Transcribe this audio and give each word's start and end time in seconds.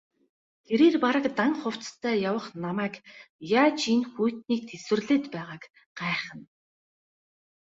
Тэрээр 0.65 0.95
бараг 1.03 1.25
дан 1.37 1.51
хувцастай 1.61 2.15
явах 2.29 2.47
намайг 2.63 2.95
яаж 3.61 3.79
энэ 3.93 4.05
хүйтнийг 4.13 4.61
тэсвэрлээд 4.69 5.25
байгааг 5.33 5.63
гайхна. 5.99 6.43